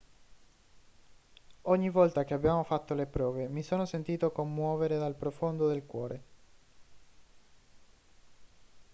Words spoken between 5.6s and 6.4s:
del cuore